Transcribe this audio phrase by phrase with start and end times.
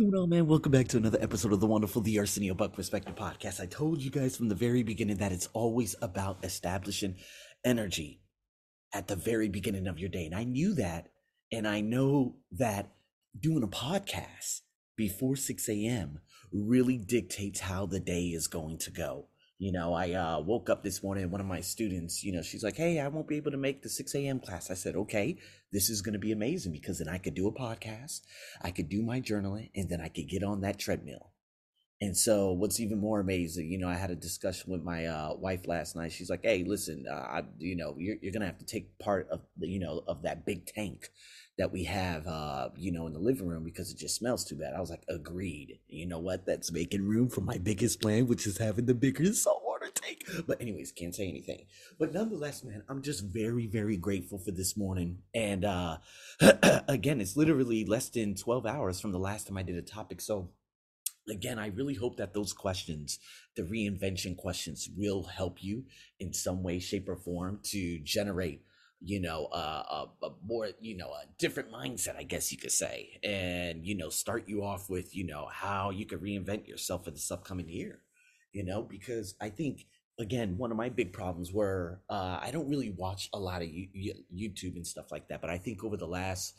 [0.00, 0.46] going on, man?
[0.46, 3.60] Welcome back to another episode of the wonderful The Arsenio Buck Perspective Podcast.
[3.60, 7.16] I told you guys from the very beginning that it's always about establishing
[7.66, 8.22] energy
[8.94, 10.24] at the very beginning of your day.
[10.24, 11.08] And I knew that.
[11.52, 12.94] And I know that
[13.38, 14.60] doing a podcast
[14.96, 16.20] before 6 a.m.
[16.50, 19.26] really dictates how the day is going to go.
[19.60, 22.64] You know, I uh, woke up this morning, one of my students, you know, she's
[22.64, 24.40] like, Hey, I won't be able to make the 6 a.m.
[24.40, 24.70] class.
[24.70, 25.36] I said, Okay,
[25.70, 28.22] this is going to be amazing because then I could do a podcast,
[28.62, 31.32] I could do my journaling, and then I could get on that treadmill.
[32.00, 35.34] And so, what's even more amazing, you know, I had a discussion with my uh,
[35.34, 36.12] wife last night.
[36.12, 39.28] She's like, "Hey, listen, uh, I, you know, you're, you're gonna have to take part
[39.30, 41.10] of you know, of that big tank
[41.58, 44.56] that we have, uh, you know, in the living room because it just smells too
[44.56, 46.46] bad." I was like, "Agreed." You know what?
[46.46, 50.24] That's making room for my biggest plan, which is having the biggest saltwater tank.
[50.46, 51.66] But anyways, can't say anything.
[51.98, 55.18] But nonetheless, man, I'm just very, very grateful for this morning.
[55.34, 55.98] And uh,
[56.88, 60.20] again, it's literally less than 12 hours from the last time I did a topic,
[60.20, 60.50] so
[61.28, 63.18] again, I really hope that those questions,
[63.56, 65.84] the reinvention questions, will help you
[66.18, 68.62] in some way, shape, or form to generate,
[69.00, 72.72] you know, uh, a, a more, you know, a different mindset, I guess you could
[72.72, 77.04] say, and you know, start you off with, you know, how you could reinvent yourself
[77.04, 78.00] for this upcoming year,
[78.52, 79.86] you know, because I think.
[80.18, 83.68] Again, one of my big problems were uh, I don't really watch a lot of
[83.68, 86.56] YouTube and stuff like that, but I think over the last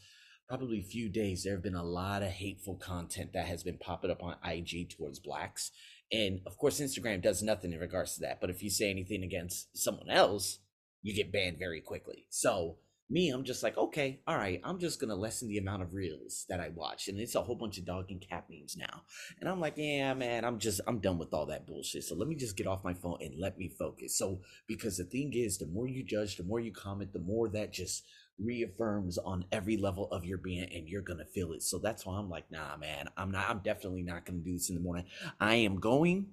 [0.52, 4.12] probably few days, there have been a lot of hateful content that has been popping
[4.12, 5.72] up on IG towards blacks.
[6.12, 8.42] And of course, Instagram does nothing in regards to that.
[8.42, 10.60] But if you say anything against someone else,
[11.02, 12.26] you get banned very quickly.
[12.30, 12.78] So,
[13.10, 16.46] me, I'm just like, okay, all right, I'm just gonna lessen the amount of reels
[16.48, 17.10] that I watch.
[17.10, 19.04] And it's a whole bunch of dog and cat memes now.
[19.40, 22.04] And I'm like, yeah, man, I'm just, I'm done with all that bullshit.
[22.04, 24.18] So let me just get off my phone and let me focus.
[24.18, 27.50] So, because the thing is, the more you judge, the more you comment, the more
[27.50, 28.04] that just
[28.40, 32.18] reaffirms on every level of your being and you're gonna feel it so that's why
[32.18, 35.06] i'm like nah man i'm not i'm definitely not gonna do this in the morning
[35.40, 36.28] i am going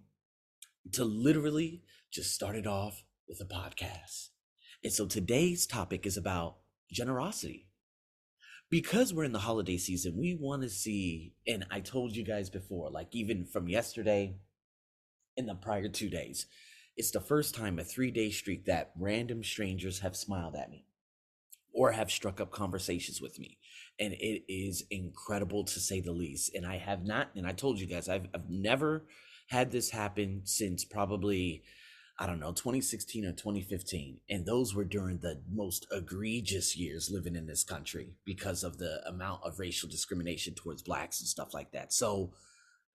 [0.92, 4.28] to literally just start it off with a podcast
[4.84, 6.56] and so today's topic is about
[6.90, 7.68] generosity
[8.70, 12.48] because we're in the holiday season we want to see and i told you guys
[12.50, 14.36] before like even from yesterday
[15.36, 16.46] in the prior two days
[16.96, 20.84] it's the first time a three day streak that random strangers have smiled at me
[21.72, 23.56] or have struck up conversations with me.
[24.00, 26.54] And it is incredible to say the least.
[26.54, 29.04] And I have not, and I told you guys, I've, I've never
[29.46, 31.62] had this happen since probably,
[32.20, 34.20] I don't know, 2016 or 2015.
[34.28, 39.00] And those were during the most egregious years living in this country because of the
[39.06, 41.92] amount of racial discrimination towards blacks and stuff like that.
[41.92, 42.32] So,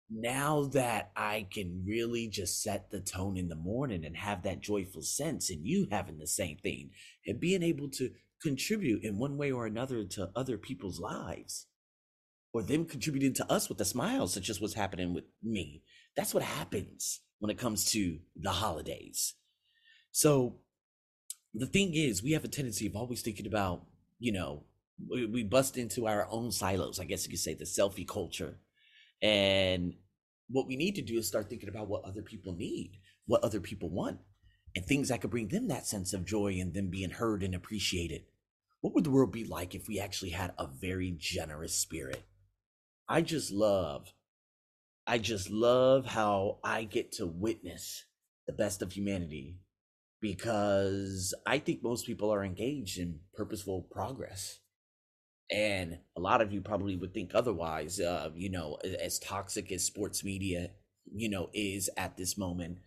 [0.09, 4.59] now that I can really just set the tone in the morning and have that
[4.59, 6.91] joyful sense, and you having the same thing,
[7.25, 8.11] and being able to
[8.41, 11.67] contribute in one way or another to other people's lives
[12.51, 15.81] or them contributing to us with a smile, such as what's happening with me.
[16.15, 19.33] That's what happens when it comes to the holidays.
[20.11, 20.59] So
[21.53, 23.83] the thing is, we have a tendency of always thinking about,
[24.17, 24.63] you know,
[25.11, 28.59] we, we bust into our own silos, I guess you could say, the selfie culture.
[29.21, 29.95] And
[30.47, 33.59] what we need to do is start thinking about what other people need, what other
[33.59, 34.19] people want,
[34.73, 37.53] and things that could bring them that sense of joy and them being heard and
[37.53, 38.23] appreciated
[38.83, 42.21] what would the world be like if we actually had a very generous spirit?
[43.07, 44.13] I just love,
[45.05, 48.05] I just love how I get to witness
[48.47, 49.57] the best of humanity
[50.21, 54.59] because I think most people are engaged in purposeful progress.
[55.51, 59.83] And a lot of you probably would think otherwise, uh, you know, as toxic as
[59.83, 60.71] sports media,
[61.13, 62.77] you know, is at this moment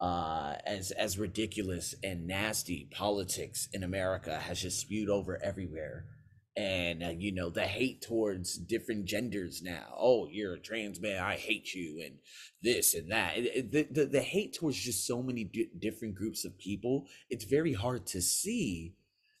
[0.00, 6.06] uh, as as ridiculous and nasty politics in America has just spewed over everywhere.
[6.56, 9.92] And uh, you know the hate towards different genders now.
[9.98, 11.20] Oh, you're a trans man.
[11.20, 12.18] I hate you, and
[12.62, 13.34] this and that.
[13.72, 17.06] The the, the hate towards just so many d- different groups of people.
[17.28, 18.94] It's very hard to see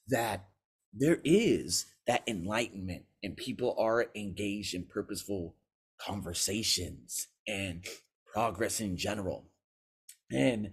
[0.08, 0.48] that
[0.92, 5.54] there is that enlightenment, and people are engaged in purposeful
[5.98, 7.84] conversations and
[8.32, 9.46] progress in general
[10.30, 10.72] and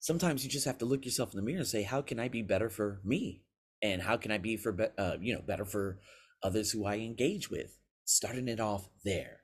[0.00, 2.28] sometimes you just have to look yourself in the mirror and say, how can I
[2.28, 3.43] be better for me?
[3.84, 6.00] And how can I be for, be- uh, you know, better for
[6.42, 7.78] others who I engage with?
[8.04, 9.42] Starting it off there.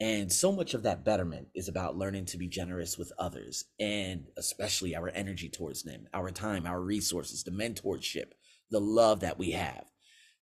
[0.00, 4.26] And so much of that betterment is about learning to be generous with others and
[4.36, 8.32] especially our energy towards them, our time, our resources, the mentorship,
[8.70, 9.84] the love that we have.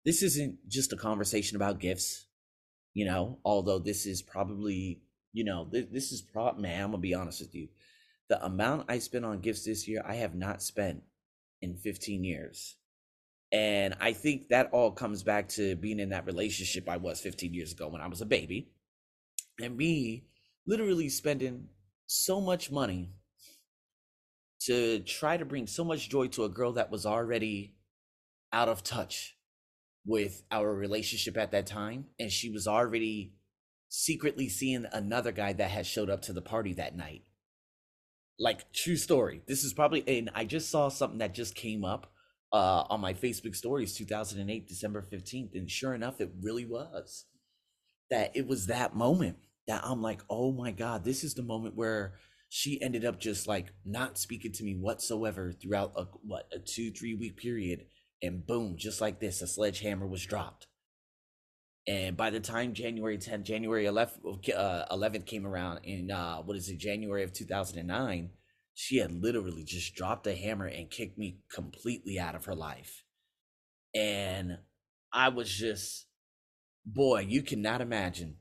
[0.05, 2.27] This isn't just a conversation about gifts,
[2.93, 6.99] you know, although this is probably, you know, th- this is, pro- man, I'm to
[6.99, 7.69] be honest with you
[8.29, 11.03] the amount I spent on gifts this year, I have not spent
[11.61, 12.77] in 15 years.
[13.55, 17.55] And I think that all comes back to being in that relationship I was 15
[17.55, 18.73] years ago when I was a baby.
[19.63, 20.25] and me
[20.67, 21.69] literally spending
[22.07, 23.13] so much money
[24.63, 27.77] to try to bring so much joy to a girl that was already
[28.53, 29.37] out of touch
[30.05, 32.07] with our relationship at that time.
[32.19, 33.35] And she was already
[33.89, 37.23] secretly seeing another guy that had showed up to the party that night.
[38.37, 39.43] Like true story.
[39.47, 42.14] This is probably and i just saw something that just came up
[42.55, 47.27] uh on my facebook stories 2008 december 15th and sure enough it really was
[48.11, 49.37] that it was that moment
[49.67, 52.15] that i'm like oh my god this is the moment where
[52.49, 56.91] she ended up just like not speaking to me whatsoever throughout a what a two
[56.91, 57.81] three week period
[58.25, 60.67] and boom, just like this, a sledgehammer was dropped.
[61.87, 66.57] And by the time January 10th, January 11th, uh, 11th came around in, uh, what
[66.57, 68.31] is it, January of 2009,
[68.75, 73.05] she had literally just dropped a hammer and kicked me completely out of her life.
[73.95, 74.59] And
[75.13, 76.07] I was just,
[76.85, 78.37] boy, you cannot imagine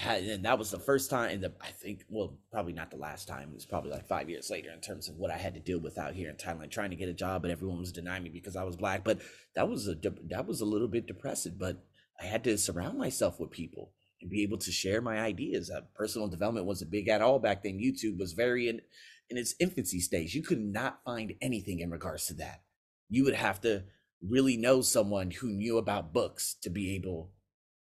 [0.00, 3.26] and that was the first time in the I think well probably not the last
[3.26, 5.60] time it was probably like five years later in terms of what I had to
[5.60, 8.22] deal with out here in Thailand trying to get a job but everyone was denying
[8.22, 9.02] me because I was black.
[9.02, 9.20] But
[9.56, 9.96] that was a
[10.28, 11.84] that was a little bit depressing but
[12.20, 15.70] I had to surround myself with people and be able to share my ideas.
[15.70, 17.80] Uh, personal development wasn't big at all back then.
[17.80, 18.80] YouTube was very in
[19.30, 22.62] in its infancy stage you could not find anything in regards to that.
[23.08, 23.84] You would have to
[24.22, 27.32] really know someone who knew about books to be able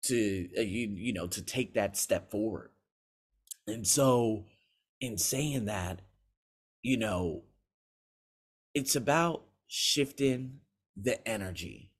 [0.05, 2.71] to uh, you you know to take that step forward.
[3.67, 4.45] And so
[5.01, 6.01] in saying that
[6.83, 7.45] you know
[8.75, 10.61] it's about shifting
[10.97, 11.91] the energy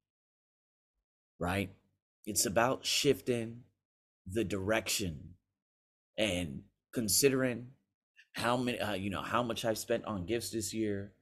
[1.39, 1.71] right?
[2.27, 3.65] It's about shifting
[4.27, 5.35] the direction
[6.17, 7.69] and considering
[8.35, 11.13] how many uh, you know how much i've spent on gifts this year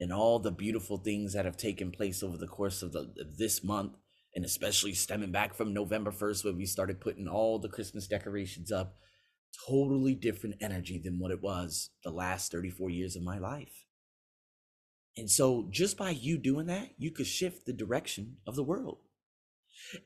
[0.00, 3.38] and all the beautiful things that have taken place over the course of the of
[3.38, 3.92] this month
[4.34, 8.72] and especially stemming back from November 1st when we started putting all the Christmas decorations
[8.72, 8.96] up,
[9.68, 13.86] totally different energy than what it was the last 34 years of my life.
[15.16, 18.98] And so just by you doing that, you could shift the direction of the world.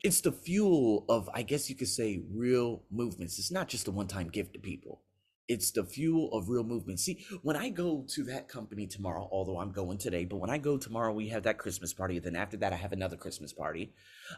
[0.03, 3.39] It's the fuel of, I guess you could say, real movements.
[3.39, 5.03] It's not just a one time gift to people
[5.47, 6.99] it's the fuel of real movement.
[6.99, 10.57] See, when I go to that company tomorrow, although I'm going today, but when I
[10.57, 12.19] go tomorrow, we have that Christmas party.
[12.19, 13.93] Then after that, I have another Christmas party.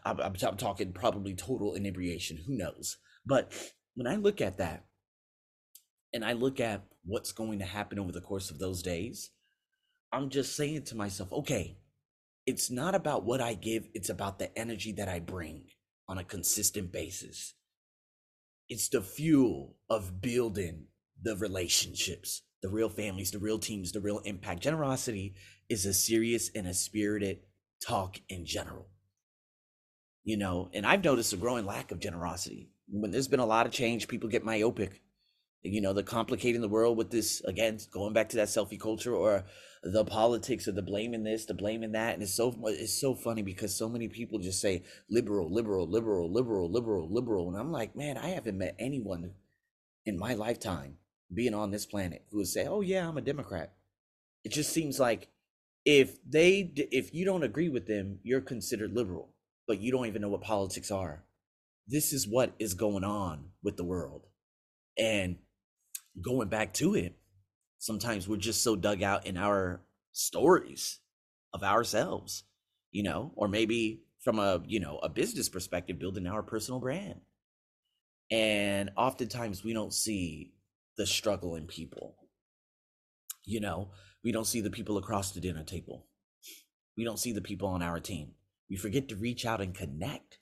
[0.06, 2.38] I'm, I'm, I'm talking probably total inebriation.
[2.46, 2.98] Who knows?
[3.26, 3.54] But
[3.96, 4.86] when I look at that
[6.14, 9.32] and I look at what's going to happen over the course of those days,
[10.12, 11.80] I'm just saying to myself, okay,
[12.46, 15.66] it's not about what I give, it's about the energy that I bring
[16.08, 17.54] on a consistent basis.
[18.68, 20.86] It's the fuel of building
[21.22, 24.62] the relationships, the real families, the real teams, the real impact.
[24.62, 25.36] Generosity
[25.70, 27.40] is a serious and a spirited
[27.86, 28.88] talk in general.
[30.24, 32.70] You know, and I've noticed a growing lack of generosity.
[32.88, 35.02] When there's been a lot of change, people get myopic.
[35.62, 39.14] You know, the complicating the world with this again, going back to that selfie culture
[39.14, 39.46] or
[39.84, 43.42] the politics of the blaming this, the blaming that, and it's so it's so funny
[43.42, 47.96] because so many people just say liberal, liberal, liberal, liberal, liberal, liberal, and I'm like,
[47.96, 49.32] man, I haven't met anyone
[50.06, 50.98] in my lifetime
[51.34, 53.74] being on this planet who would say, "Oh yeah, I'm a Democrat."
[54.44, 55.30] It just seems like
[55.86, 59.34] if they if you don't agree with them, you're considered liberal,
[59.68, 61.24] but you don't even know what politics are.
[61.88, 64.28] This is what is going on with the world.
[64.98, 65.38] And
[66.22, 67.18] going back to it,
[67.80, 69.82] sometimes we're just so dug out in our
[70.12, 71.00] stories
[71.54, 72.44] of ourselves,
[72.92, 77.22] you know, or maybe from a, you know, a business perspective building our personal brand.
[78.30, 80.54] And oftentimes we don't see
[81.00, 82.18] the struggle in people.
[83.46, 83.92] You know,
[84.22, 86.08] we don't see the people across the dinner table.
[86.98, 88.34] We don't see the people on our team.
[88.70, 90.40] We forget to reach out and connect.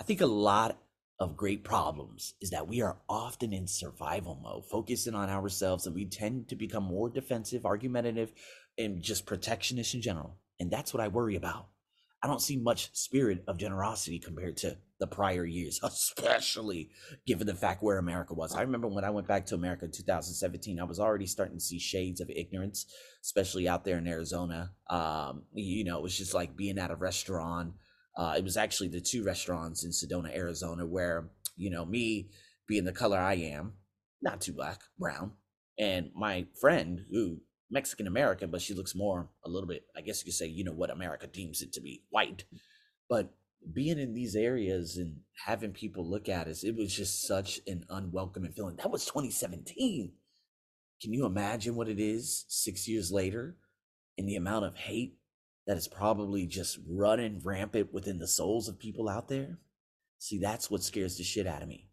[0.00, 0.80] I think a lot
[1.20, 5.94] of great problems is that we are often in survival mode, focusing on ourselves, and
[5.94, 8.32] we tend to become more defensive, argumentative,
[8.78, 10.38] and just protectionist in general.
[10.58, 11.68] And that's what I worry about.
[12.24, 16.88] I don't see much spirit of generosity compared to the prior years, especially
[17.26, 18.54] given the fact where America was.
[18.54, 21.60] I remember when I went back to America in 2017, I was already starting to
[21.62, 22.86] see shades of ignorance,
[23.22, 24.70] especially out there in Arizona.
[24.88, 27.74] Um, you know, it was just like being at a restaurant.
[28.16, 31.28] Uh, it was actually the two restaurants in Sedona, Arizona, where,
[31.58, 32.30] you know, me
[32.66, 33.74] being the color I am,
[34.22, 35.32] not too black, brown,
[35.78, 37.42] and my friend who
[37.74, 40.64] Mexican American, but she looks more a little bit, I guess you could say, you
[40.64, 42.44] know what America deems it to be white.
[43.10, 43.34] But
[43.72, 47.84] being in these areas and having people look at us, it was just such an
[47.90, 48.76] unwelcoming feeling.
[48.76, 50.12] That was 2017.
[51.02, 53.56] Can you imagine what it is six years later
[54.16, 55.18] and the amount of hate
[55.66, 59.58] that is probably just running rampant within the souls of people out there?
[60.20, 61.88] See, that's what scares the shit out of me.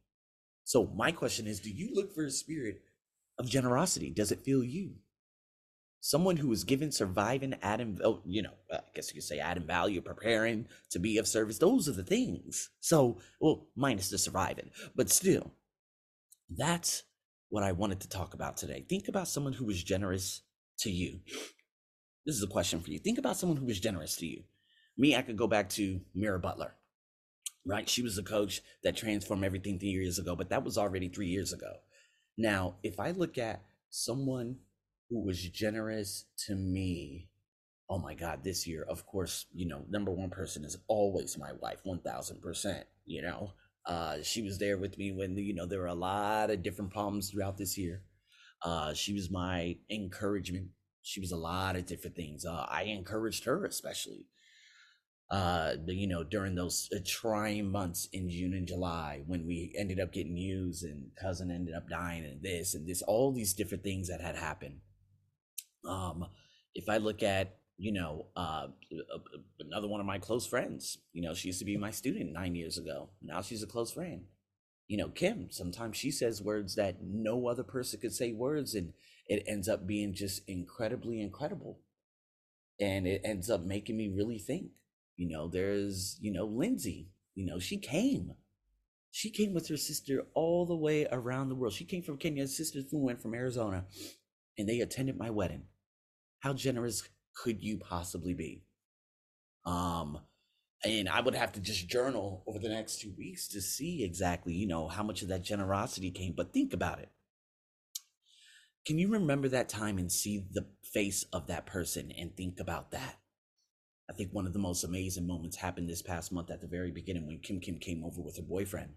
[0.63, 2.83] So, my question is do you look for a spirit
[3.39, 4.11] of generosity?
[4.11, 4.93] Does it feel you?
[6.03, 9.67] Someone who was given, surviving, adding, oh, you know, I guess you could say adding
[9.67, 11.59] value, preparing to be of service.
[11.59, 12.69] Those are the things.
[12.79, 15.53] So, well, minus the surviving, but still,
[16.49, 17.03] that's
[17.49, 18.83] what I wanted to talk about today.
[18.89, 20.41] Think about someone who was generous
[20.79, 21.19] to you.
[22.25, 22.97] This is a question for you.
[22.97, 24.43] Think about someone who was generous to you.
[24.97, 26.73] Me, I could go back to Mira Butler,
[27.65, 27.87] right?
[27.87, 31.27] She was the coach that transformed everything three years ago, but that was already three
[31.27, 31.73] years ago.
[32.37, 34.57] Now, if I look at someone
[35.11, 37.29] who was generous to me,
[37.89, 41.51] oh my God, this year, of course, you know, number one person is always my
[41.61, 43.51] wife, 1000%, you know.
[43.85, 46.91] Uh, she was there with me when, you know, there were a lot of different
[46.91, 48.03] problems throughout this year.
[48.63, 50.69] Uh, she was my encouragement.
[51.03, 52.45] She was a lot of different things.
[52.45, 54.25] Uh, I encouraged her, especially
[55.31, 59.97] uh, you know, during those uh, trying months in June and July when we ended
[59.97, 63.81] up getting news and cousin ended up dying and this and this, all these different
[63.81, 64.79] things that had happened.
[65.87, 66.25] Um,
[66.75, 68.67] if I look at, you know, uh,
[69.59, 72.55] another one of my close friends, you know, she used to be my student nine
[72.55, 73.09] years ago.
[73.21, 74.25] Now she's a close friend.
[74.87, 78.93] You know, Kim, sometimes she says words that no other person could say words, and
[79.27, 81.79] it ends up being just incredibly incredible.
[82.79, 84.71] And it ends up making me really think
[85.21, 88.33] you know, there's, you know, Lindsay, you know, she came.
[89.11, 91.73] She came with her sister all the way around the world.
[91.73, 92.41] She came from Kenya.
[92.41, 93.85] His sister in from Arizona
[94.57, 95.63] and they attended my wedding.
[96.41, 98.63] How generous could you possibly be?
[99.65, 100.19] Um,
[100.83, 104.53] and I would have to just journal over the next two weeks to see exactly,
[104.53, 106.33] you know, how much of that generosity came.
[106.35, 107.09] But think about it.
[108.85, 112.89] Can you remember that time and see the face of that person and think about
[112.91, 113.19] that?
[114.09, 116.91] I think one of the most amazing moments happened this past month at the very
[116.91, 118.93] beginning when Kim Kim came over with her boyfriend.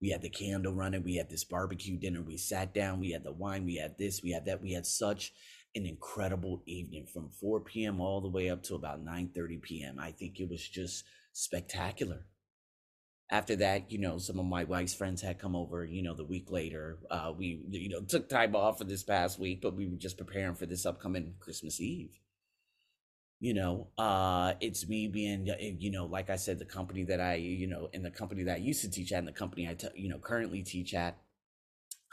[0.00, 3.24] We had the candle running, we had this barbecue dinner, we sat down, we had
[3.24, 4.62] the wine, we had this, we had that.
[4.62, 5.32] We had such
[5.78, 8.00] an incredible evening from 4 p.m.
[8.00, 9.98] all the way up to about 9:30 p.m.
[9.98, 12.26] I think it was just spectacular.
[13.30, 16.24] After that, you know, some of my wife's friends had come over, you know, the
[16.24, 16.98] week later.
[17.10, 20.16] Uh, we, you know, took time off for this past week, but we were just
[20.16, 22.18] preparing for this upcoming Christmas Eve
[23.40, 27.20] you know uh it's me being eh, you know like i said the company that
[27.20, 29.68] i you know in the company that i used to teach at and the company
[29.68, 31.16] I t- you know currently teach at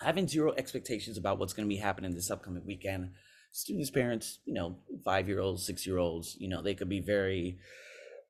[0.02, 3.12] having zero expectations about what's going to be happening this upcoming weekend
[3.56, 7.00] students parents you know five year olds six year olds you know they could be
[7.00, 7.58] very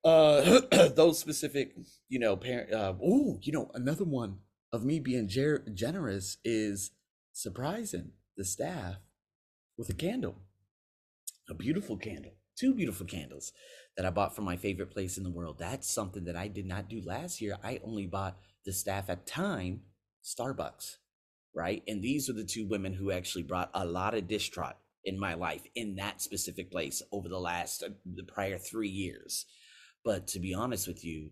[0.03, 0.61] uh
[0.95, 1.75] those specific
[2.09, 4.37] you know parent uh oh you know another one
[4.71, 6.91] of me being ger- generous is
[7.33, 8.97] surprising the staff
[9.79, 10.35] with a candle
[11.49, 13.51] a beautiful candle two beautiful candles
[13.97, 15.57] that I bought from my favorite place in the world.
[15.59, 17.57] That's something that I did not do last year.
[17.61, 19.81] I only bought the staff at time
[20.23, 20.97] Starbucks,
[21.53, 21.83] right?
[21.85, 24.75] And these are the two women who actually brought a lot of dish distraught
[25.05, 29.45] in my life in that specific place over the last uh, the prior 3 years.
[30.03, 31.31] But to be honest with you,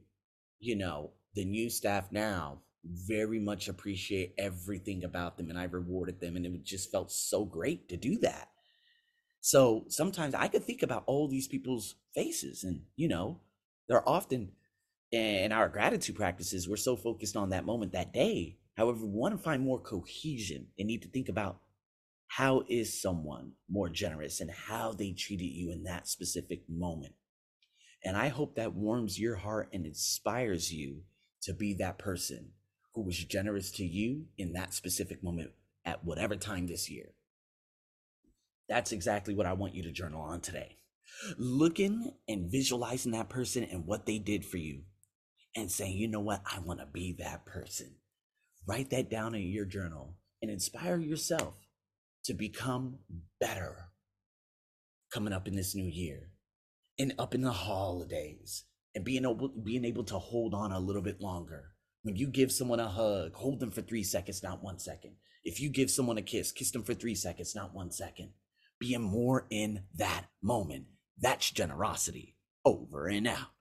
[0.60, 6.20] you know, the new staff now very much appreciate everything about them and I rewarded
[6.20, 8.50] them and it just felt so great to do that
[9.42, 13.42] so sometimes I could think about all these people's faces, and you know,
[13.89, 14.53] they're often
[15.12, 18.58] in our gratitude practices, we're so focused on that moment that day.
[18.77, 21.60] However, we want to find more cohesion and need to think about
[22.37, 27.13] how is someone more generous and how they treated you in that specific moment.
[28.03, 31.01] And I hope that warms your heart and inspires you
[31.43, 32.49] to be that person
[32.95, 35.51] who was generous to you in that specific moment
[35.85, 37.13] at whatever time this year.
[38.67, 40.77] That's exactly what I want you to journal on today.
[41.37, 44.81] Looking and visualizing that person and what they did for you
[45.55, 47.93] and saying, you know what, I want to be that person.
[48.67, 51.53] Write that down in your journal and inspire yourself
[52.25, 53.00] to become
[53.39, 53.89] better
[55.13, 56.32] coming up in this new year
[57.00, 58.65] and up in the holidays
[58.96, 61.72] and being able, being able to hold on a little bit longer.
[62.03, 65.15] When you give someone a hug, hold them for three seconds, not one second.
[65.44, 68.32] If you give someone a kiss, kiss them for three seconds, not one second
[68.84, 70.86] being more in that moment.
[71.18, 72.36] That's generosity.
[72.65, 73.53] Over and out.